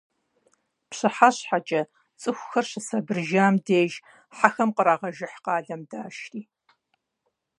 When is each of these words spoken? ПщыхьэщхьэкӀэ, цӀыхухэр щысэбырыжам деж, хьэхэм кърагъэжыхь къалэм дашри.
ПщыхьэщхьэкӀэ, 0.89 1.81
цӀыхухэр 2.21 2.65
щысэбырыжам 2.69 3.55
деж, 3.65 3.93
хьэхэм 4.37 4.69
кърагъэжыхь 4.75 5.37
къалэм 5.45 5.81
дашри. 5.89 6.41